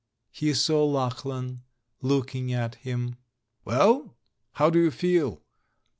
[0.31, 1.61] He saw Lachlan
[2.01, 3.17] looking at him.
[3.65, 4.17] "Well,
[4.53, 5.43] how do you feel?"